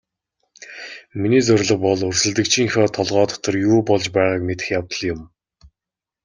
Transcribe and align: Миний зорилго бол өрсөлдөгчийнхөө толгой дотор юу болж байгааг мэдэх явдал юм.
Миний 1.21 1.43
зорилго 1.49 1.77
бол 1.83 1.99
өрсөлдөгчийнхөө 2.07 2.87
толгой 2.97 3.25
дотор 3.33 3.53
юу 3.67 3.77
болж 3.89 4.05
байгааг 4.15 4.41
мэдэх 4.47 4.67
явдал 4.79 5.03
юм. 5.13 5.21